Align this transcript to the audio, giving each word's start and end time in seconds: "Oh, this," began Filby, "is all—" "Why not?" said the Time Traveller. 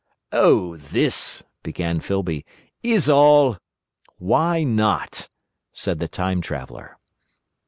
"Oh, 0.31 0.77
this," 0.77 1.43
began 1.61 1.99
Filby, 1.99 2.43
"is 2.81 3.07
all—" 3.07 3.59
"Why 4.17 4.63
not?" 4.63 5.29
said 5.73 5.99
the 5.99 6.07
Time 6.07 6.41
Traveller. 6.41 6.97